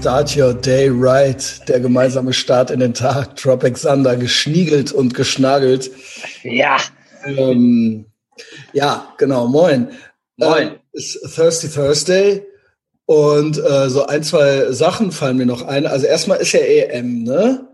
[0.00, 1.60] Start your day right.
[1.68, 3.36] Der gemeinsame Start in den Tag.
[3.36, 5.90] Tropic Thunder geschniegelt und geschnagelt.
[6.42, 6.78] Ja.
[7.26, 8.06] Ähm,
[8.72, 9.46] ja, genau.
[9.46, 9.90] Moin.
[10.38, 10.68] Moin.
[10.68, 12.42] Ähm, ist Thirsty Thursday.
[13.04, 15.86] Und äh, so ein, zwei Sachen fallen mir noch ein.
[15.86, 17.68] Also erstmal ist ja EM, ne?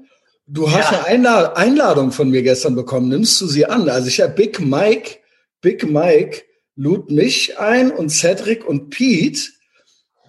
[0.49, 1.05] Du hast Ja.
[1.05, 3.09] eine Einla Einladung von mir gestern bekommen.
[3.09, 3.89] Nimmst du sie an?
[3.89, 5.19] Also ich habe Big Mike,
[5.61, 6.43] Big Mike
[6.75, 9.43] lud mich ein und Cedric und Pete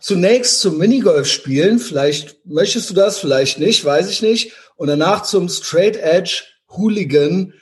[0.07, 1.79] zunächst zum Minigolf spielen.
[1.79, 4.53] Vielleicht möchtest du das, vielleicht nicht, weiß ich nicht.
[4.77, 7.53] Und danach zum Straight Edge Hooligan.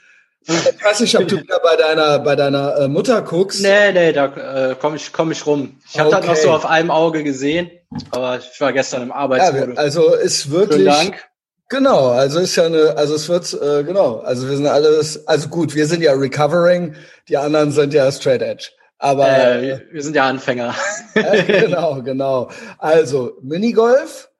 [0.46, 3.62] Ich weiß nicht, ob du wieder bei deiner, bei deiner äh, Mutter guckst.
[3.62, 5.80] Nee, nee, da äh, komme ich, komm ich rum.
[5.92, 6.40] Ich habe das noch Okay.
[6.42, 7.68] so auf einem Auge gesehen,
[8.12, 9.74] aber ich war gestern im Ja, Arbeitsmodus.
[9.74, 11.24] wir- also ist Vielen wirklich Dank.
[11.68, 12.10] genau.
[12.10, 14.18] Also ist ja eine, also es wird äh, genau.
[14.20, 16.94] Also wir sind alles, also gut, wir sind ja recovering,
[17.28, 18.68] die anderen sind ja straight edge.
[18.98, 20.74] Aber Äh, wir sind ja Anfänger.
[21.14, 22.50] äh, genau, genau.
[22.78, 24.30] Also Minigolf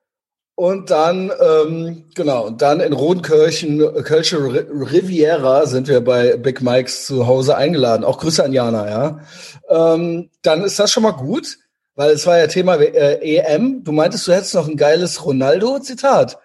[0.55, 6.37] und dann ähm, genau und dann in Rodenkirchen, äh, Kölsche Ri- Riviera sind wir bei
[6.39, 8.05] Big Mikes zu Hause eingeladen.
[8.05, 9.21] Auch Grüße an Jana, ja.
[9.69, 11.59] Ähm, dann ist das schon mal gut,
[11.95, 13.85] weil es war ja Thema äh, EM.
[13.85, 16.39] Du meintest, du hättest noch ein geiles Ronaldo-Zitat.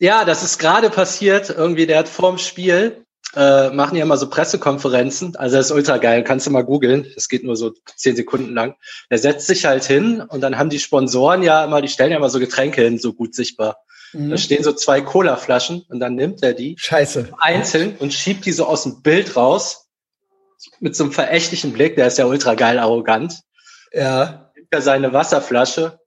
[0.00, 1.50] Ja, das ist gerade passiert.
[1.50, 3.04] Irgendwie, der hat vorm Spiel,
[3.36, 5.36] äh, machen ja immer so Pressekonferenzen.
[5.36, 6.24] Also das ist ultra geil.
[6.24, 7.06] Kannst du mal googeln.
[7.14, 8.74] Das geht nur so zehn Sekunden lang.
[9.10, 12.16] Der setzt sich halt hin und dann haben die Sponsoren ja immer, die stellen ja
[12.16, 13.78] immer so Getränke hin, so gut sichtbar.
[14.12, 17.28] Da stehen so zwei Cola-Flaschen und dann nimmt er die Scheiße.
[17.38, 19.86] einzeln und schiebt die so aus dem Bild raus.
[20.80, 21.94] Mit so einem verächtlichen Blick.
[21.94, 23.40] Der ist ja ultra geil arrogant.
[23.92, 24.50] Ja.
[24.56, 25.99] Nimmt er seine Wasserflasche,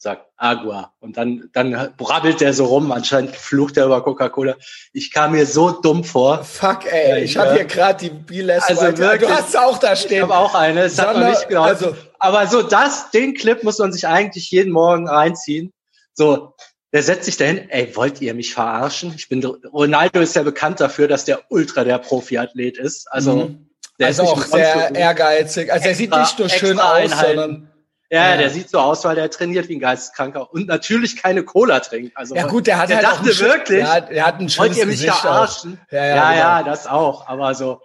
[0.00, 0.92] sagt Agua.
[1.00, 2.92] Und dann, dann brabbelt der so rum.
[2.92, 4.54] Anscheinend flucht er über Coca-Cola.
[4.92, 6.44] Ich kam mir so dumm vor.
[6.44, 7.24] Fuck, ey.
[7.24, 7.54] Ich habe Ja.
[7.56, 8.62] hier gerade die Biles.
[8.62, 9.28] Also wirklich.
[9.28, 10.22] Du hast auch da Ich stehen.
[10.22, 10.82] habe auch eine.
[10.82, 11.62] Es hat noch nicht genau.
[11.62, 15.72] also- aber so das, den Clip muss man sich eigentlich jeden Morgen reinziehen.
[16.14, 16.54] So,
[16.92, 17.68] der setzt sich dahin.
[17.68, 19.12] Ey, wollt ihr mich verarschen?
[19.16, 23.06] Ich bin Ronaldo ist ja bekannt dafür, dass der ultra der Profiathlet ist.
[23.10, 23.68] Also Mhm.
[23.98, 25.72] der also ist auch sehr ehrgeizig.
[25.72, 27.26] Also er sieht nicht nur schön aus, Einheiten.
[27.38, 27.67] sondern
[28.10, 28.36] Ja, Ja.
[28.38, 32.16] der sieht so aus, weil der trainiert wie ein Geisteskranker und natürlich keine Cola trinkt.
[32.16, 34.48] Also ja gut, der hat der halt auch dachte schön- wirklich, Ja, er hat ein
[34.48, 35.78] schönes wollt ihr mich Gesicht verarschen?
[35.88, 35.92] Auch.
[35.92, 36.38] Ja, ja, ja, genau.
[36.40, 37.28] ja, das auch.
[37.28, 37.82] Aber so,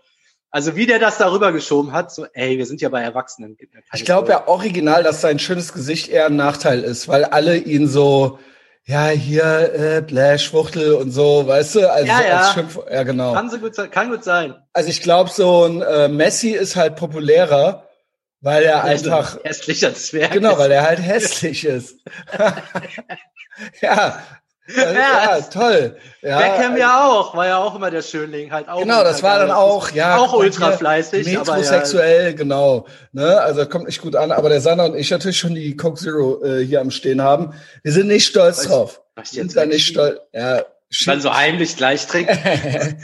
[0.50, 3.57] also wie der das darüber geschoben hat, so, ey, wir sind ja bei Erwachsenen.
[3.94, 7.88] Ich glaube ja original, dass sein schönes Gesicht eher ein Nachteil ist, weil alle ihn
[7.90, 8.40] so,
[8.85, 11.91] ja, hier, äh, Blash, Wuchtel und so, weißt du?
[11.91, 12.38] Also Ja, ja.
[12.40, 13.34] als Schimpf ja, genau.
[13.34, 14.55] Kann so gut sein, kann gut sein.
[14.73, 17.88] Also ich glaube, so ein äh, Messi ist halt populärer,
[18.44, 20.34] weil er einfach, hässlicher Zwerg.
[20.34, 21.98] genau, weil er halt hässlich ist.
[23.81, 24.22] ja.
[24.66, 25.98] Ja, ja, toll.
[26.22, 28.80] Ja, Beckham ja auch, war ja auch immer der Schönling, halt auch.
[28.80, 30.18] Genau, das war dann auch, ja.
[30.18, 32.88] Auch ultra fleißig, aber ja, Metrosexuell, genau.
[33.12, 33.42] Ne?
[33.42, 36.42] Also kommt nicht gut an, aber der Sander und ich natürlich schon die Coke Zero
[36.46, 37.53] äh, hier am Stehen haben.
[37.84, 39.02] Wir sind nicht stolz Was- drauf.
[39.16, 40.18] was Wir jetzt sind da nicht stolz.
[40.32, 40.64] Ja,
[41.06, 42.38] dann so heimlich gleich trinken.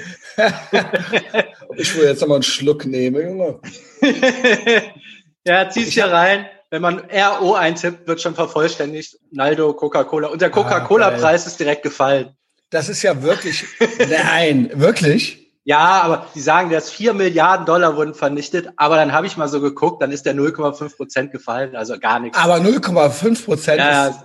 [1.76, 3.60] ich will jetzt nochmal einen Schluck nehmen, Junge.
[5.46, 6.46] ja, zieh's hier rein.
[6.72, 9.18] Wenn man RO eintippt, wird schon vervollständigt.
[9.32, 10.28] Naldo, Coca-Cola.
[10.28, 12.36] Und der Coca-Cola-Preis ist direkt gefallen.
[12.70, 13.66] Das ist ja wirklich,
[14.10, 15.50] nein, wirklich?
[15.64, 18.70] Ja, aber die sagen, dass 4 Milliarden Dollar wurden vernichtet.
[18.78, 21.76] Aber dann habe ich mal so geguckt, dann ist der 0,5 Prozent gefallen.
[21.76, 22.38] Also gar nichts.
[22.38, 24.20] Aber 0,5 Prozent ja, ist,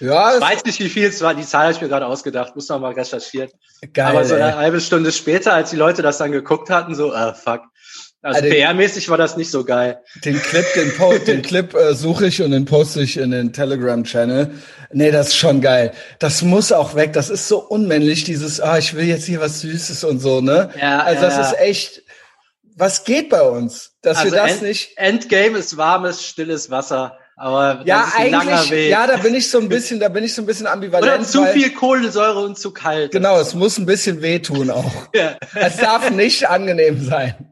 [0.00, 1.34] ja, ich weiß nicht, wie viel es war.
[1.34, 2.54] Die Zahl habe ich mir gerade ausgedacht.
[2.54, 3.50] Muss noch mal recherchieren.
[3.92, 4.06] geil.
[4.06, 4.42] aber so ey.
[4.42, 7.62] eine halbe Stunde später, als die Leute das dann geguckt hatten, so, ah, fuck.
[8.22, 10.00] Also Also- PR-mäßig war das nicht so geil.
[10.24, 13.52] Den Clip, den, po den Clip äh, suche ich und den poste ich in den
[13.52, 14.50] Telegram-Channel.
[14.92, 15.92] Nee, das ist schon geil.
[16.18, 17.12] Das muss auch weg.
[17.14, 20.70] Das ist so unmännlich, dieses, ah, ich will jetzt hier was Süßes und so, ne?
[20.78, 21.42] Ja, also ja, das ja.
[21.52, 22.02] ist echt,
[22.76, 23.92] was geht bei uns?
[24.02, 24.90] Dass Also wir das End nicht.
[24.98, 27.16] Endgame ist warmes, stilles Wasser.
[27.36, 28.90] Aber Ja, das ist ein langer eigentlich, Weg.
[28.90, 31.10] ja, da bin ich so ein bisschen, da bin ich so ein bisschen ambivalent.
[31.20, 33.12] Oder zu viel Kohlensäure und zu kalt.
[33.12, 34.92] Genau, es muss ein bisschen wehtun auch.
[35.14, 35.36] Ja.
[35.54, 37.49] Es darf nicht angenehm sein.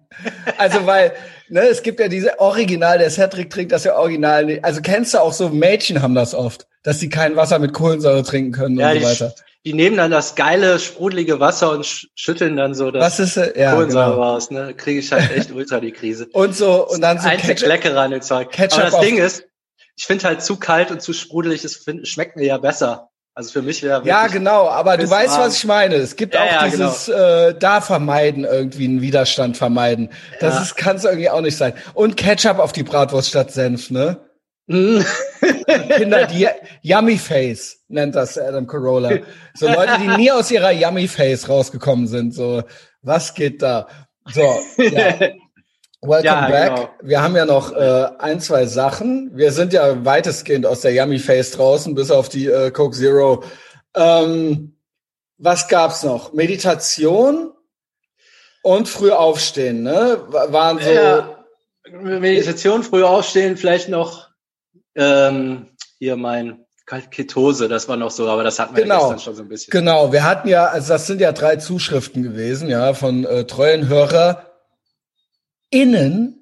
[0.57, 1.13] Also weil,
[1.49, 4.65] ne, es gibt ja diese Original, der Cedric trinkt das ja original nicht.
[4.65, 8.22] Also kennst du auch so, Mädchen haben das oft, dass sie kein Wasser mit Kohlensäure
[8.22, 9.34] trinken können Ja, und die, so weiter.
[9.65, 13.57] die nehmen dann das geile, sprudelige Wasser und sch schütteln dann so das Was ist,
[13.57, 14.22] ja, Kohlensäure genau.
[14.22, 14.51] raus.
[14.51, 14.75] Ne?
[14.75, 16.27] Kriege ich halt echt ultra die Krise.
[16.33, 17.69] Und so, und dann so Einzig Ketchup.
[17.69, 18.51] lecker an dem Zeug.
[18.51, 19.45] Ketchup Aber das Ding ist,
[19.97, 23.08] ich finde halt zu kalt und zu sprudelig, es schmeckt mir ja besser.
[23.39, 25.95] Also für mich wäre Ja, genau, aber du weißt, was ich meine.
[25.95, 30.11] Es gibt Ja, auch ja, dieses äh, da vermeiden irgendwie einen Widerstand vermeiden.
[30.41, 30.63] Das Ja.
[30.63, 31.75] ist kann's irgendwie auch nicht sein.
[31.95, 34.17] Und Ketchup auf die Bratwurst statt Senf, ne?
[34.67, 34.99] Mm.
[35.97, 36.49] Kinder, die
[36.83, 39.19] Yummy Face nennt das Adam Carolla.
[39.55, 42.35] So Leute, die nie aus ihrer Yummy Face rausgekommen sind.
[42.35, 42.65] So,
[43.03, 43.87] was geht da?
[44.33, 45.15] So, ja.
[46.00, 46.74] Welcome ja, back.
[46.77, 46.91] Genau.
[47.03, 49.33] Wir haben ja noch äh, ein, zwei Sachen.
[49.34, 53.42] Wir sind ja weitestgehend aus der Yummy Face draußen, bis auf die äh, Coke Zero.
[53.95, 54.77] Ähm,
[55.39, 56.33] was gab's noch?
[56.33, 57.53] Meditation
[58.62, 60.18] und früh aufstehen, ne?
[60.28, 60.91] Waren so.
[60.91, 61.45] Ja,
[61.91, 64.28] Meditation, früh aufstehen, vielleicht noch
[64.94, 65.68] ähm,
[65.98, 66.65] hier mein
[67.10, 69.71] Ketose, das war noch so, aber das hatten wir genau, gestern schon so ein bisschen.
[69.71, 73.89] Genau, wir hatten ja, also das sind ja drei Zuschriften gewesen, ja, von äh, treuen
[73.89, 74.47] Hörer
[75.70, 76.34] innen.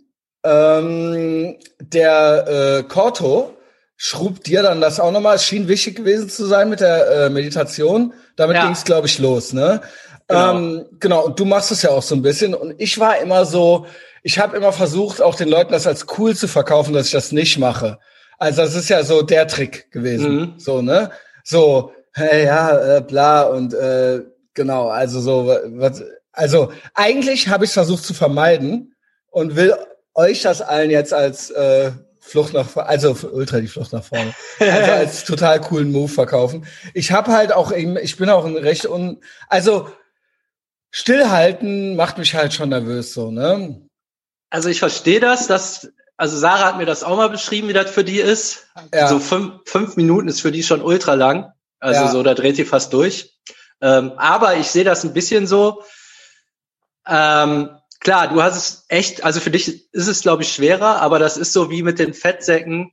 [0.45, 3.57] Ähm, der äh, Corto
[3.97, 5.37] schrub dir dann das auch nochmal.
[5.37, 8.13] Es schien wichtig gewesen zu sein mit der äh, Meditation.
[8.37, 8.65] Damit ja.
[8.65, 9.81] ging es, glaube ich, los, ne?
[10.29, 10.57] Genau.
[10.57, 12.55] Ähm, genau, und du machst es ja auch so ein bisschen.
[12.55, 13.87] Und ich war immer so,
[14.23, 17.33] ich habe immer versucht, auch den Leuten das als cool zu verkaufen, dass ich das
[17.33, 17.99] nicht mache.
[18.39, 20.35] Also das ist ja so der Trick gewesen.
[20.35, 20.55] Mhm.
[20.59, 21.11] So, ne?
[21.45, 26.03] So, hey, ja, äh, bla und äh, genau, also so, was,
[26.33, 28.96] also eigentlich habe ich versucht zu vermeiden
[29.37, 29.77] und will
[30.15, 34.35] euch das allen jetzt als äh, Flucht nach vorne, also ultra die Flucht nach vorne,
[34.59, 36.67] also als total coolen Move verkaufen.
[36.95, 39.91] Ich habe halt auch, ich bin auch ein recht un, also
[40.91, 43.83] stillhalten macht mich halt schon nervös so, ne?
[44.49, 47.91] Also ich verstehe das, dass also Sarah hat mir das auch mal beschrieben, wie das
[47.91, 48.69] für die ist.
[48.95, 49.09] Ja.
[49.09, 51.53] So fünf, fünf Minuten ist für die schon ultra lang.
[51.79, 52.09] Also ja.
[52.11, 53.37] so, da dreht sie fast durch.
[53.83, 55.83] Ähm, aber ich sehe das ein bisschen so.
[57.07, 61.19] Ähm, klar, du hast es echt, also für dich ist es, glaube ich, schwerer, aber
[61.19, 62.93] das ist so wie mit den Fettsäcken,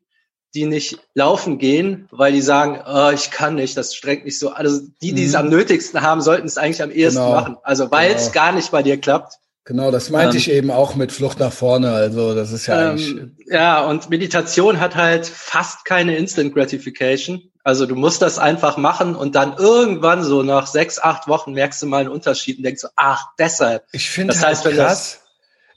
[0.56, 4.50] die nicht laufen gehen, weil die sagen, oh, ich kann nicht, das strengt mich so.
[4.50, 5.38] Also die, die es mhm.
[5.38, 7.32] am nötigsten haben, sollten es eigentlich am ehesten genau.
[7.32, 7.58] machen.
[7.64, 8.22] Also weil genau.
[8.22, 9.40] es gar nicht bei dir klappt.
[9.66, 11.92] Genau, das meinte ähm, ich eben auch mit Flucht nach vorne.
[11.92, 13.48] Also das ist ja ähm, eigentlich.
[13.48, 17.42] Ja, und Meditation hat halt fast keine Instant Gratification.
[17.64, 21.82] Also du musst das einfach machen und dann irgendwann so nach sechs, acht Wochen merkst
[21.82, 23.86] du mal einen Unterschied und denkst so, ach, deshalb.
[23.94, 25.20] Ich finde halt heißt, krass.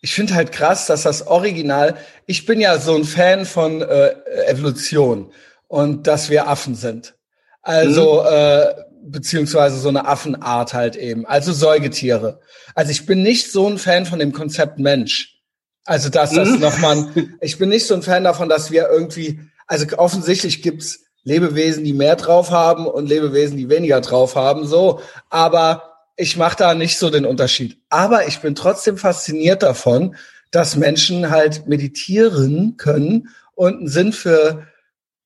[0.01, 1.97] Ich finde halt krass, dass das Original.
[2.27, 4.15] Ich bin ja so ein Fan von äh,
[4.47, 5.33] Evolution
[5.69, 7.15] und dass wir Affen sind.
[7.63, 8.29] Also mhm.
[8.31, 8.75] äh,
[9.05, 12.41] beziehungsweise so eine Affenart halt eben, also Säugetiere.
[12.75, 15.41] Also ich bin nicht so ein Fan von dem Konzept Mensch.
[15.85, 16.61] Also dass das mhm.
[16.61, 17.09] nochmal,
[17.41, 21.93] ich bin nicht so ein Fan davon, dass wir irgendwie, also offensichtlich gibt's Lebewesen, die
[21.93, 25.01] mehr drauf haben und Lebewesen, die weniger drauf haben, so.
[25.29, 27.79] Aber ich mache da nicht so den Unterschied.
[27.91, 30.15] Aber ich bin trotzdem fasziniert davon,
[30.53, 34.69] dass Menschen halt meditieren können und einen Sinn für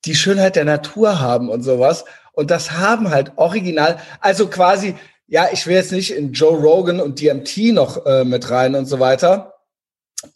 [0.06, 2.06] die Schönheit der Natur haben und sowas.
[2.32, 4.94] Und das haben halt original, also quasi,
[5.26, 8.86] ja, ich will jetzt nicht in Joe Rogan und DMT noch äh, mit rein und
[8.86, 9.59] so weiter.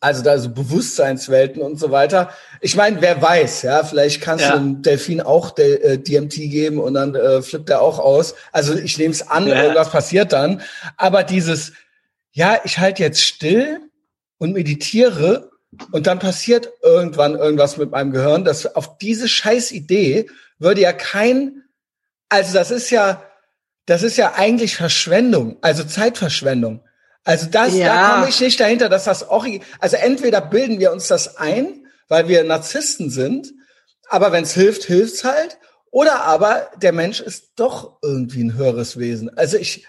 [0.00, 2.30] Also da so Bewusstseinswelten und so weiter.
[2.60, 4.52] Ich meine, wer weiß, ja, vielleicht kannst ja.
[4.52, 8.34] du einem Delfin auch De äh, DMT geben und dann äh, flippt er auch aus.
[8.50, 9.62] Also ich nehme es an, ja.
[9.62, 10.62] irgendwas passiert dann.
[10.96, 11.72] Aber dieses,
[12.32, 13.78] ja, ich halte jetzt still
[14.38, 15.50] und meditiere
[15.92, 18.44] und dann passiert irgendwann irgendwas mit meinem Gehirn.
[18.44, 21.64] Das auf diese scheiß Idee würde ja kein
[22.34, 23.22] also das ist ja,
[23.86, 26.80] das ist ja eigentlich Verschwendung, also Zeitverschwendung.
[27.24, 27.86] Also das, ja.
[27.86, 29.46] da komme ich nicht dahinter, dass das auch,
[29.80, 33.52] also entweder bilden wir uns das ein, weil wir Narzissten sind,
[34.08, 35.58] aber wenn es hilft, hilft's halt,
[35.90, 39.30] oder aber der Mensch ist doch irgendwie ein höheres Wesen.
[39.38, 39.86] Also ich,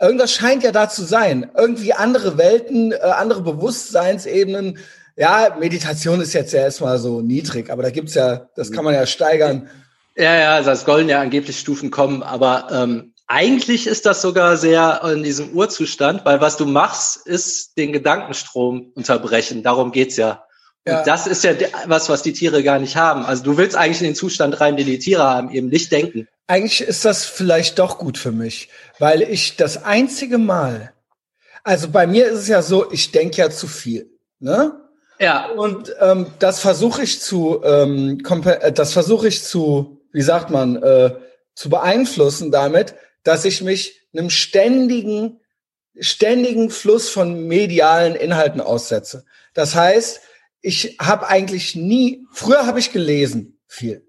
[0.00, 1.50] irgendwas scheint ja da zu sein.
[1.56, 4.78] Irgendwie andere Welten, äh, andere Bewusstseinsebenen.
[5.16, 8.94] Ja, Meditation ist jetzt ja erstmal so niedrig, aber da gibt's ja, das kann man
[8.94, 9.68] ja steigern.
[10.16, 14.56] Ja, ja, also es sollen ja angeblich Stufen kommen, aber ähm, eigentlich ist das sogar
[14.56, 19.62] sehr in diesem Urzustand, weil was du machst, ist den Gedankenstrom unterbrechen.
[19.62, 20.44] Darum geht's ja.
[20.86, 20.98] ja.
[20.98, 21.52] Und das ist ja
[21.86, 23.24] was, was die Tiere gar nicht haben.
[23.24, 26.28] Also du willst eigentlich in den Zustand rein, den die Tiere haben, eben nicht denken.
[26.46, 30.92] Eigentlich ist das vielleicht doch gut für mich, weil ich das einzige Mal,
[31.62, 34.10] also bei mir ist es ja so, ich denke ja zu viel.
[34.40, 34.72] Ne?
[35.18, 35.46] Ja.
[35.46, 40.76] Und ähm, das versuche ich zu, ähm, äh, das versuche ich zu wie sagt man,
[40.76, 41.10] äh,
[41.54, 45.40] zu beeinflussen damit, dass ich mich einem ständigen,
[45.98, 49.24] ständigen Fluss von medialen Inhalten aussetze.
[49.54, 50.20] Das heißt,
[50.60, 54.06] ich habe eigentlich nie, früher habe ich gelesen viel.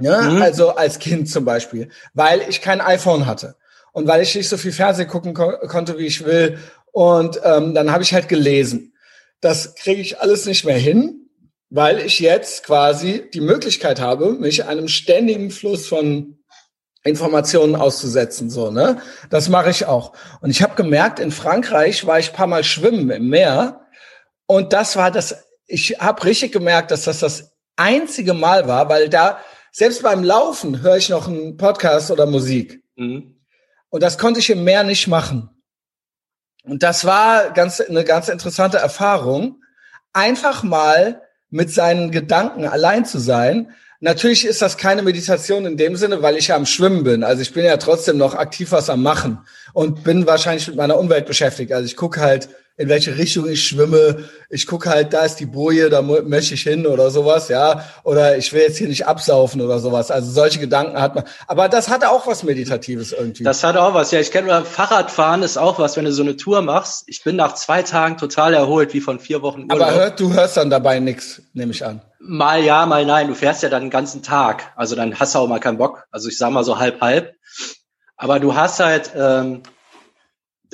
[0.00, 0.42] Ja, mhm.
[0.42, 3.56] Also als Kind zum Beispiel, weil ich kein iPhone hatte
[3.92, 6.58] und weil ich nicht so viel Fernsehen gucken ko konnte, wie ich will.
[6.90, 8.94] Und ähm, dann habe ich halt gelesen.
[9.40, 11.24] Das kriege ich alles nicht mehr hin
[11.74, 16.38] weil ich jetzt quasi die Möglichkeit habe, mich einem ständigen Fluss von
[17.04, 18.98] Informationen auszusetzen, so, ne?
[19.30, 20.14] Das mache ich auch.
[20.40, 23.86] Und ich habe gemerkt, in Frankreich war ich paar Mal schwimmen im Meer
[24.46, 29.08] und das war das, ich habe richtig gemerkt, dass das das einzige Mal war, weil
[29.08, 29.38] da,
[29.70, 32.82] selbst beim Laufen höre ich noch einen Podcast oder Musik.
[32.96, 33.40] Mhm.
[33.90, 35.50] Und das konnte ich im Meer nicht machen.
[36.62, 39.60] Und das war ganz, eine ganz interessante Erfahrung
[40.12, 43.72] einfach mal mit seinen Gedanken allein zu sein.
[44.04, 47.24] Natürlich ist das keine Meditation in dem Sinne, weil ich ja am Schwimmen bin.
[47.24, 49.38] Also ich bin ja trotzdem noch aktiv was am Machen
[49.72, 51.72] und bin wahrscheinlich mit meiner Umwelt beschäftigt.
[51.72, 54.24] Also ich gucke halt in welche Richtung ich schwimme.
[54.50, 57.84] Ich gucke halt, da ist die Boje, da möchte ich hin oder sowas, ja.
[58.02, 60.10] Oder ich will jetzt hier nicht absaufen oder sowas.
[60.10, 61.24] Also solche Gedanken hat man.
[61.46, 63.44] Aber das hat auch was Meditatives irgendwie.
[63.44, 64.18] Das hat auch was, ja.
[64.18, 67.04] Ich kenne Fahrradfahren ist auch was, wenn du so eine Tour machst.
[67.06, 69.80] Ich bin nach zwei Tagen total erholt, wie von vier Wochen Urlaub.
[69.80, 72.02] Aber hör, du hörst dann dabei nichts, nehme ich an.
[72.18, 73.28] Mal ja, mal nein.
[73.28, 74.72] Du fährst ja dann den ganzen Tag.
[74.74, 76.06] Also dann hast du auch mal keinen Bock.
[76.10, 77.34] Also ich sag mal so halb halb.
[78.16, 79.62] Aber du hast halt, ähm,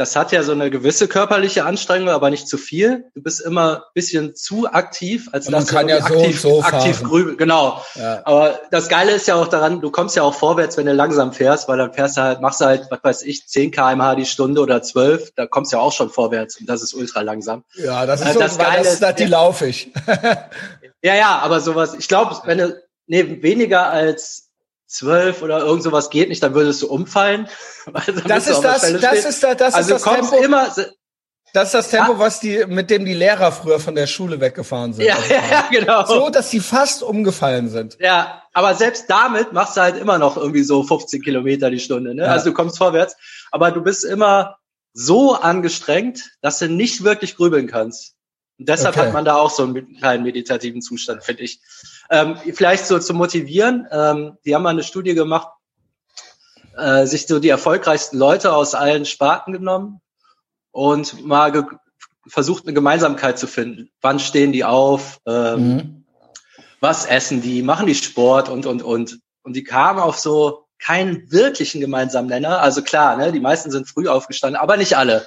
[0.00, 3.04] das hat ja so eine gewisse körperliche Anstrengung, aber nicht zu viel.
[3.14, 6.62] Du bist immer ein bisschen zu aktiv, als dass man kann ja so aktiv, so
[6.62, 7.36] aktiv grübeln.
[7.36, 7.84] Genau.
[7.96, 8.22] Ja.
[8.24, 11.34] Aber das Geile ist ja auch daran, du kommst ja auch vorwärts, wenn du langsam
[11.34, 14.24] fährst, weil dann fährst du halt, machst du halt, was weiß ich, 10 kmh die
[14.24, 17.64] Stunde oder 12, da kommst du ja auch schon vorwärts und das ist ultra langsam.
[17.74, 19.92] Ja, das ist äh, so, das, Geile, das, das, die laufe ich.
[21.02, 24.49] ja, ja, aber sowas, ich glaube, wenn du, nee, weniger als
[24.90, 27.48] zwölf oder irgend sowas geht nicht, dann würdest du umfallen.
[28.26, 30.36] das ist das, das ist das, das also ist das Tempo.
[30.36, 30.68] Immer,
[31.52, 32.18] das ist das Tempo, ja.
[32.18, 35.04] was die, mit dem die Lehrer früher von der Schule weggefahren sind.
[35.04, 35.16] Ja,
[35.50, 36.04] ja, genau.
[36.06, 37.96] So, dass die fast umgefallen sind.
[38.00, 42.14] Ja, aber selbst damit machst du halt immer noch irgendwie so 15 Kilometer die Stunde.
[42.14, 42.22] Ne?
[42.22, 42.28] Ja.
[42.28, 43.16] Also du kommst vorwärts,
[43.50, 44.56] aber du bist immer
[44.92, 48.14] so angestrengt, dass du nicht wirklich grübeln kannst.
[48.60, 49.06] Und deshalb okay.
[49.06, 51.60] hat man da auch so einen kleinen meditativen Zustand, finde ich.
[52.10, 55.48] Ähm, vielleicht so zu motivieren, ähm, die haben mal eine Studie gemacht,
[56.76, 60.02] äh, sich so die erfolgreichsten Leute aus allen Sparten genommen
[60.72, 61.64] und mal ge
[62.26, 63.90] versucht, eine Gemeinsamkeit zu finden.
[64.02, 65.20] Wann stehen die auf?
[65.26, 66.04] Ähm, mhm.
[66.80, 67.62] Was essen die?
[67.62, 69.20] Machen die Sport und, und, und.
[69.42, 72.60] Und die kamen auf so keinen wirklichen gemeinsamen Nenner.
[72.60, 75.26] Also klar, ne, die meisten sind früh aufgestanden, aber nicht alle.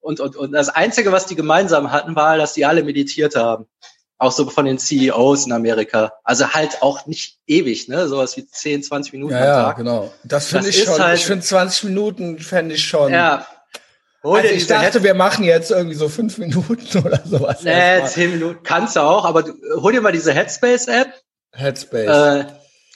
[0.00, 3.66] Und, und, und das Einzige, was die gemeinsam hatten, war, dass die alle meditiert haben.
[4.18, 6.12] Auch so von den CEOs in Amerika.
[6.24, 8.06] Also halt auch nicht ewig, ne?
[8.06, 9.66] Sowas wie 10, 20 Minuten ja, am Tag.
[9.66, 10.12] Ja, genau.
[10.24, 10.98] Das finde ich schon.
[10.98, 13.12] Halt, ich finde 20 Minuten fände ich schon.
[13.12, 13.46] Ja.
[14.22, 17.62] also ich dachte, Head wir machen jetzt irgendwie so fünf Minuten oder sowas.
[17.62, 21.14] Nee, zehn Minuten kannst du auch, aber du, hol dir mal diese Headspace-App.
[21.52, 22.08] Headspace.
[22.08, 22.44] Äh,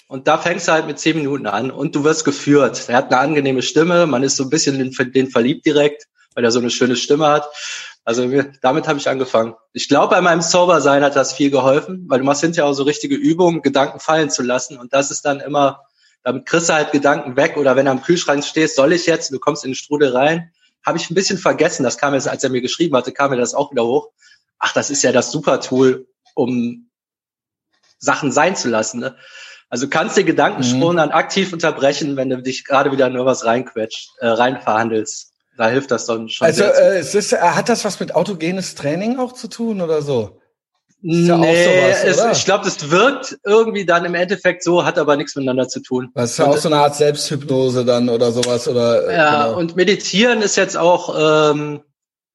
[0.09, 2.85] und da fängst du halt mit zehn Minuten an und du wirst geführt.
[2.89, 6.45] Er hat eine angenehme Stimme, man ist so ein bisschen in den verliebt direkt weil
[6.45, 7.49] er so eine schöne Stimme hat.
[8.05, 8.29] Also
[8.61, 9.55] damit habe ich angefangen.
[9.73, 12.83] Ich glaube, bei meinem Sober-Sein hat das viel geholfen, weil du machst hinterher auch so
[12.83, 14.79] richtige Übungen, Gedanken fallen zu lassen.
[14.79, 15.81] Und das ist dann immer,
[16.23, 17.57] damit kriegst du halt Gedanken weg.
[17.57, 20.51] Oder wenn du am Kühlschrank stehst, soll ich jetzt, du kommst in den Strudel rein,
[20.85, 21.83] habe ich ein bisschen vergessen.
[21.83, 24.11] Das kam jetzt, als er mir geschrieben hatte, kam mir das auch wieder hoch.
[24.59, 26.91] Ach, das ist ja das super Tool, um
[27.99, 29.01] Sachen sein zu lassen.
[29.01, 29.17] Ne?
[29.71, 30.99] Also kannst du Gedankensprung mhm.
[30.99, 35.91] dann aktiv unterbrechen, wenn du dich gerade wieder nur was reinquetscht, äh, reinverhandelst da hilft
[35.91, 36.47] das dann schon.
[36.47, 40.03] Also äh, es ist, äh, hat das was mit autogenes Training auch zu tun oder
[40.03, 40.41] so?
[41.03, 44.99] Ist ja nee, sowas, es, ich glaube, das wirkt irgendwie dann im Endeffekt so, hat
[44.99, 46.11] aber nichts miteinander zu tun.
[46.15, 49.07] Das ist ja auch so eine Art Selbsthypnose dann oder sowas oder.
[49.09, 49.59] Äh, ja, genau.
[49.59, 51.83] und meditieren ist jetzt auch ähm,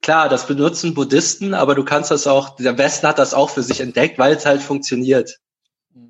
[0.04, 2.56] klar, das benutzen Buddhisten, aber du kannst das auch.
[2.58, 5.40] Der Westen hat das auch für sich entdeckt, weil es halt funktioniert,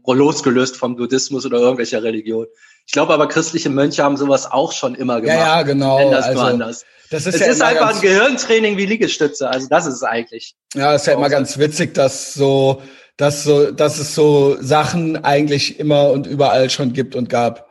[0.05, 2.45] losgelöst vom Buddhismus oder irgendwelcher Religion.
[2.85, 5.37] Ich glaube aber, christliche Mönche haben sowas auch schon immer gemacht.
[5.37, 6.11] Ja, ja genau.
[6.11, 6.85] Das also, anders.
[7.09, 9.49] Das ist es ja ist einfach ein Gehirntraining wie Liegestütze.
[9.49, 10.55] Also das ist es eigentlich.
[10.75, 12.81] Ja, ist ja immer ganz witzig, dass so,
[13.17, 17.67] dass so, dass es so Sachen eigentlich immer und überall schon gibt und gab.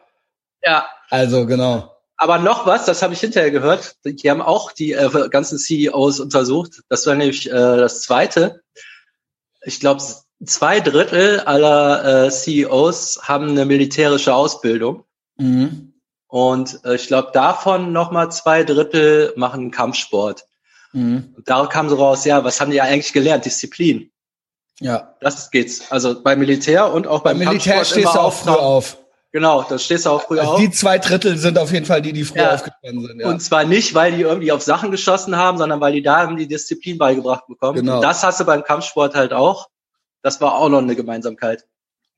[0.62, 0.88] Ja.
[1.10, 1.94] Also genau.
[2.16, 3.94] Aber noch was, das habe ich hinterher gehört.
[4.04, 6.82] Die haben auch die äh, ganzen CEOs untersucht.
[6.88, 8.60] Das war nämlich äh, das Zweite.
[9.62, 10.02] Ich glaube,
[10.44, 15.04] zwei Drittel aller äh, CEOs haben eine militärische Ausbildung.
[15.36, 15.87] Mhm.
[16.28, 20.44] Und äh, ich glaube, davon nochmal zwei Drittel machen Kampfsport.
[20.92, 21.34] Mhm.
[21.36, 23.44] Und da kam so raus, ja, was haben die ja eigentlich gelernt?
[23.44, 24.10] Disziplin.
[24.80, 25.14] Ja.
[25.20, 25.90] Das geht's.
[25.90, 28.98] Also beim Militär und auch beim, beim Militär stehst du auch früh auf.
[29.30, 30.60] Genau, da stehst du auch früh also auf.
[30.60, 32.54] Die zwei Drittel sind auf jeden Fall die, die früh ja.
[32.54, 33.20] aufgestanden sind.
[33.20, 33.28] Ja.
[33.28, 36.36] Und zwar nicht, weil die irgendwie auf Sachen geschossen haben, sondern weil die da haben
[36.36, 37.80] die Disziplin beigebracht bekommen.
[37.80, 37.96] Genau.
[37.96, 39.68] Und das hast du beim Kampfsport halt auch.
[40.22, 41.66] Das war auch noch eine Gemeinsamkeit.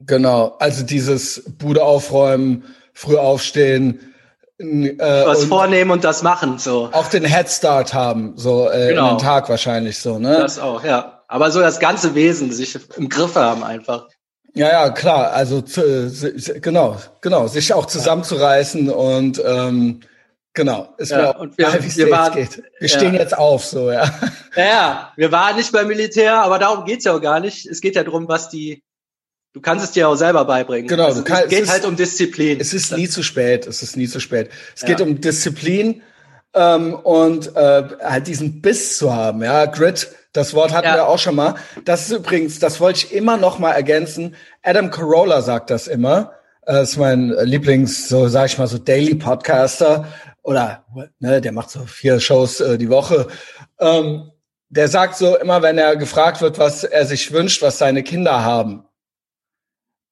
[0.00, 4.15] Genau, also dieses Bude aufräumen, früh aufstehen,
[4.59, 6.91] äh, was vornehmen und das machen, so.
[6.93, 9.11] Auch den Headstart haben, so äh, genau.
[9.11, 10.37] in den Tag wahrscheinlich so, ne?
[10.39, 11.23] Das auch, ja.
[11.29, 14.09] Aber so das ganze Wesen, sich im Griff haben einfach.
[14.55, 15.33] Ja, ja, klar.
[15.33, 15.63] Also
[16.61, 20.01] genau, genau, sich auch zusammenzureißen und ähm,
[20.53, 20.93] genau.
[20.99, 22.59] Ist ja, und wir, wie wir waren, geht.
[22.79, 22.97] Wir ja.
[22.97, 24.05] stehen jetzt auf, so ja.
[24.57, 24.65] ja.
[24.65, 27.65] Ja, wir waren nicht beim Militär, aber darum geht's ja auch gar nicht.
[27.67, 28.83] Es geht ja darum, was die
[29.52, 30.87] Du kannst es dir auch selber beibringen.
[30.87, 32.61] Genau, also, kann, es geht es halt um Disziplin.
[32.61, 33.66] Es ist nie zu spät.
[33.66, 34.50] Es ist nie zu spät.
[34.76, 34.88] Es ja.
[34.88, 36.02] geht um Disziplin
[36.54, 39.42] ähm, und äh, halt diesen Biss zu haben.
[39.42, 40.95] Ja, Grit Das Wort hatten Ja.
[40.95, 41.57] wir auch schon mal.
[41.85, 44.37] Das ist übrigens, das wollte ich immer noch mal ergänzen.
[44.62, 46.33] Adam Carolla sagt das immer.
[46.64, 50.07] Das ist mein Lieblings, so sag ich mal, so Daily Podcaster
[50.42, 50.85] oder
[51.19, 53.26] ne, der macht so vier Shows äh, die Woche.
[53.80, 54.30] Ähm,
[54.69, 58.45] der sagt so immer, wenn er gefragt wird, was er sich wünscht, was seine Kinder
[58.45, 58.85] haben.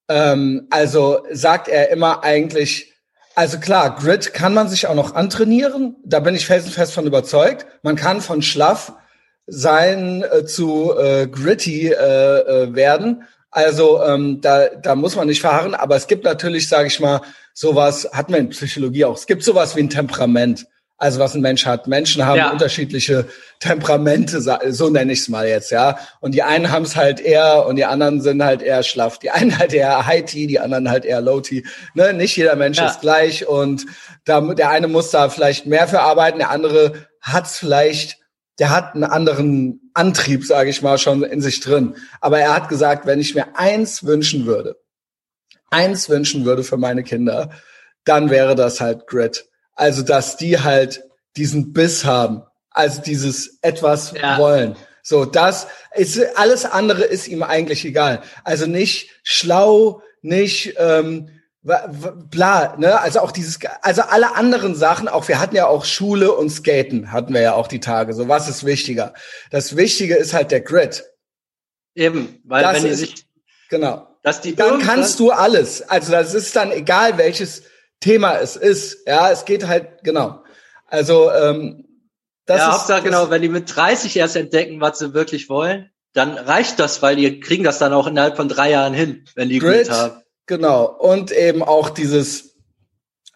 [0.08, 2.92] Ähm, also sagt er immer eigentlich,
[3.34, 5.96] also klar, Grit kann man sich auch noch antrainieren.
[6.04, 7.66] Da bin ich felsenfest von überzeugt.
[7.82, 8.92] Man kann von schlaff
[9.46, 13.22] sein äh, zu äh, gritty äh, äh, werden.
[13.50, 15.74] Also ähm, da, da muss man nicht verharren.
[15.74, 17.20] Aber es gibt natürlich, sage ich mal,
[17.54, 20.66] sowas, hatten wir in Psychologie auch, es gibt sowas wie ein Temperament.
[21.00, 21.86] Also was ein Mensch hat.
[21.86, 22.50] Menschen haben Ja.
[22.50, 23.26] unterschiedliche
[23.60, 25.98] Temperamente, so nenne ich es mal jetzt, ja.
[26.20, 29.18] Und die einen haben es halt eher und die anderen sind halt eher schlaff.
[29.18, 31.64] Die einen halt eher High-Tea, die anderen halt eher Low-Tea.
[31.94, 32.12] Ne?
[32.12, 32.86] Nicht jeder Mensch Ja.
[32.88, 33.86] ist gleich und
[34.24, 38.18] da, der eine muss da vielleicht mehr für arbeiten, der andere hat vielleicht,
[38.58, 41.96] der hat einen anderen Antrieb, sage ich mal, schon in sich drin.
[42.20, 44.76] Aber er hat gesagt, wenn ich mir eins wünschen würde,
[45.70, 47.50] eins wünschen würde für meine Kinder,
[48.04, 49.48] dann wäre das halt Grit.
[49.78, 51.04] Also, dass die halt
[51.36, 54.36] diesen Biss haben, also dieses etwas Ja.
[54.38, 54.76] wollen.
[55.02, 58.20] So, das ist alles andere ist ihm eigentlich egal.
[58.44, 61.30] Also nicht schlau, nicht ähm,
[61.62, 63.00] bla, ne?
[63.00, 67.12] Also auch dieses, also alle anderen Sachen, auch wir hatten ja auch Schule und Skaten,
[67.12, 68.12] hatten wir ja auch die Tage.
[68.14, 69.14] So, was ist wichtiger?
[69.50, 71.04] Das Wichtige ist halt der Grit.
[71.94, 73.26] Eben, weil Das wenn die ist- sich,
[73.70, 74.08] Genau.
[74.22, 75.82] dass die Dann kannst du alles.
[75.88, 77.62] Also das ist dann egal, welches
[78.00, 79.06] Thema es ist.
[79.06, 80.42] Ja, es geht halt, genau.
[80.86, 81.84] Also, ähm,
[82.46, 85.48] das ja, ist, Hauptsache das, genau, wenn die mit 30 erst entdecken, was sie wirklich
[85.48, 89.24] wollen, dann reicht das, weil die kriegen das dann auch innerhalb von drei Jahren hin,
[89.34, 90.22] wenn die Grit, Grit haben.
[90.46, 90.86] genau.
[90.86, 92.47] Und eben auch dieses,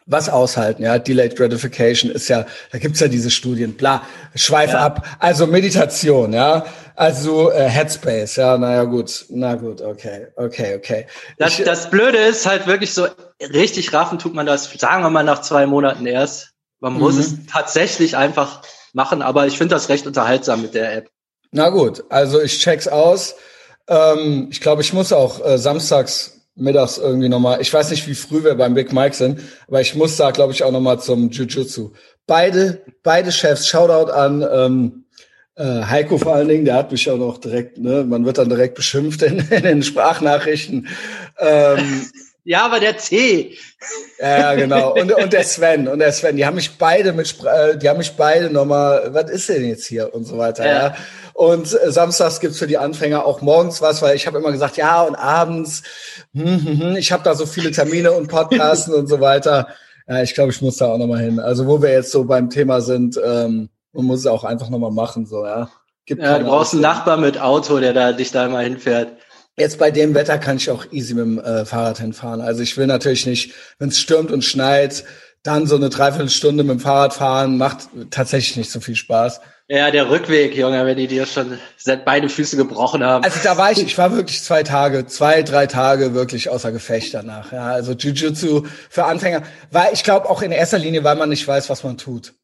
[0.07, 4.03] was aushalten, ja, Delayed Gratification ist ja, da gibt's ja diese Studien, bla,
[4.35, 4.81] schweif Ja.
[4.81, 5.07] ab.
[5.21, 6.65] Also Meditation, ja,
[6.97, 11.07] also äh, Headspace, ja, naja, gut, na gut, okay, okay, okay.
[11.39, 13.07] Das, Ich- das Blöde ist halt wirklich so,
[13.41, 16.51] richtig raffen tut man das, sagen wir mal, nach zwei Monaten erst.
[16.81, 17.21] Man muss Mhm.
[17.21, 18.63] es tatsächlich einfach
[18.93, 21.09] machen, aber ich finde das recht unterhaltsam mit der App.
[21.53, 23.37] Na gut, also ich check's aus.
[23.89, 28.15] Ähm, ich glaube, ich muss auch äh, samstags mittags irgendwie nochmal, ich weiß nicht, wie
[28.15, 31.31] früh wir beim Big Mike sind, aber ich muss da, glaube ich, auch nochmal zum
[31.31, 31.93] Jiu-Jitsu.
[32.27, 35.05] Beide, beide Chefs, Shoutout an ähm,
[35.57, 38.49] äh, Heiko vor allen Dingen, der hat mich auch noch direkt, ne, man wird dann
[38.49, 40.89] direkt beschimpft in, in den Sprachnachrichten.
[41.39, 42.07] Ähm,
[42.45, 43.57] Ja, aber der C.
[44.19, 44.95] ja, genau.
[44.95, 47.99] Und, und der Sven, und der Sven, die haben mich beide mit, äh, die haben
[47.99, 50.73] mich beide nochmal, was ist denn jetzt hier und so weiter, ja.
[50.73, 50.97] Ja.
[51.35, 54.77] Und äh, samstags gibt's für die Anfänger auch morgens was, weil ich habe immer gesagt,
[54.77, 55.83] ja, und abends,
[56.35, 59.69] hm, hm, hm, ich habe da so viele Termine und Podcasten und so weiter.
[60.09, 61.41] Ja, ich glaube, ich muss da auch nochmal hin.
[61.41, 64.91] Also wo wir jetzt so beim Thema sind, ähm, man muss es auch einfach nochmal
[64.91, 65.71] machen, so, ja.
[66.05, 66.83] Gibt Ja, du brauchst einen.
[66.83, 69.13] Nachbar mit Auto, der da dich da mal hinfährt.
[69.57, 72.41] Jetzt bei dem Wetter kann ich auch easy mit dem äh, Fahrrad hinfahren.
[72.41, 75.05] Also ich will natürlich nicht, wenn es stürmt und schneit,
[75.43, 79.41] dann so eine Dreiviertelstunde mit dem Fahrrad fahren, macht tatsächlich nicht so viel Spaß.
[79.75, 83.25] Ja, der Rückweg, Junge, wenn die dir schon seit beide Füße gebrochen haben.
[83.25, 87.15] Also da war ich, ich war wirklich zwei Tage, zwei, drei Tage wirklich außer Gefecht
[87.15, 87.53] danach.
[87.53, 91.49] Ja, also Jiu-Jitsu für Anfänger, weil ich glaube auch in erster Linie, weil man nicht
[91.49, 92.35] weiß, was man tut.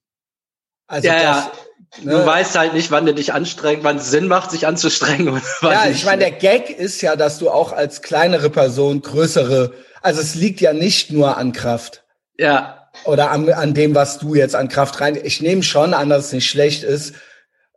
[0.87, 1.51] Also ja, das,
[1.99, 2.05] ja.
[2.05, 2.13] ne?
[2.13, 5.43] Du weißt halt nicht, wann du dich anstrengst, wann es Sinn macht, sich anzustrengen und
[5.61, 9.75] wann Ja, ich meine, der Gag ist ja, dass du auch als kleinere Person größere,
[10.01, 12.05] also es liegt ja nicht nur an Kraft.
[12.39, 15.19] ja, oder an, an dem, was du jetzt an Kraft rein.
[15.23, 17.15] Ich nehme schon an, dass es nicht schlecht ist,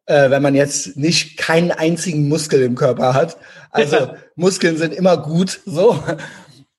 [0.06, 3.38] äh, wenn man jetzt nicht keinen einzigen Muskel im Körper hat.
[3.72, 6.02] Also Muskeln sind immer gut, so.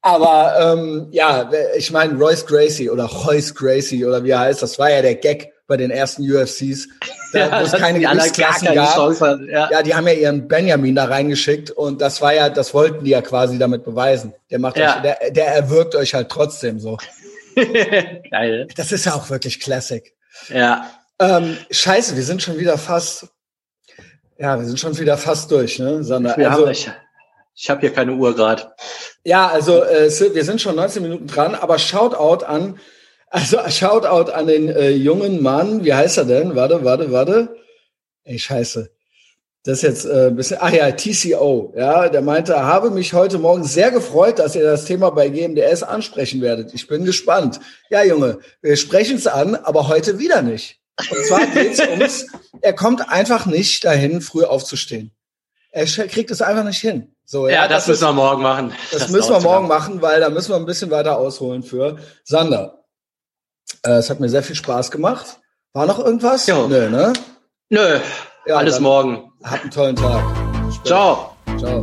[0.03, 4.79] Aber ähm, ja, ich meine, Royce Gracie oder Royce Gracie oder wie er heißt, das
[4.79, 6.89] war ja der Gag bei den ersten UFCs,
[7.33, 8.95] da, ja wo es keine Gewichtsklassen keine gab.
[8.95, 9.41] Chance.
[9.49, 9.71] Ja.
[9.71, 13.13] Ja, die haben ja ihren Benjamin da reingeschickt und das war ja, das wollten die
[13.13, 14.35] ja quasi damit beweisen.
[14.51, 14.97] Der macht Ja.
[14.97, 16.99] euch, der, der erwürgt euch halt trotzdem so.
[18.31, 18.69] Geil.
[18.77, 20.15] Das ist ja auch wirklich Classic.
[20.49, 20.91] Ja.
[21.19, 23.29] Ähm, scheiße, wir sind schon wieder fast,
[24.39, 26.37] ja, wir sind schon wieder fast durch, ne, Sander?
[26.37, 26.91] Wir Also, haben, ich
[27.55, 28.73] ich habe hier keine Uhr gerade.
[29.25, 32.81] ja, also äh, wir sind schon 19 Minuten dran, aber Shoutout an,
[33.29, 36.55] also Shoutout an den äh, jungen Mann, wie heißt er denn?
[36.57, 37.57] Warte, warte, warte.
[38.25, 38.91] Ey, scheiße.
[39.65, 43.39] Das ist jetzt äh, ein bisschen, ach ja, TCO, ja, der meinte, habe mich heute
[43.39, 46.75] Morgen sehr gefreut, dass ihr das Thema bei GMDS ansprechen werdet.
[46.75, 47.61] Ich bin gespannt.
[47.89, 50.81] Ja, Junge, wir sprechen es an, aber heute wieder nicht.
[51.11, 52.27] Und zwar geht es ums,
[52.61, 55.13] er kommt einfach nicht dahin, früh aufzustehen.
[55.71, 57.15] Er kriegt es einfach nicht hin.
[57.25, 58.73] So, Ja, das, müssen ist, wir morgen machen.
[58.91, 59.79] das müssen wir morgen lang.
[59.79, 62.85] machen, weil da müssen wir ein bisschen weiter ausholen für Sander.
[63.85, 65.39] Äh, es hat mir sehr viel Spaß gemacht.
[65.73, 66.47] War noch irgendwas?
[66.49, 66.67] Jo.
[66.67, 67.13] Nö, ne?
[67.71, 68.01] Nö,
[68.45, 69.33] ja, Alles morgen.
[69.45, 70.23] Habt einen tollen Tag.
[70.73, 70.85] Später.
[70.85, 71.37] Ciao.
[71.59, 71.83] Ciao.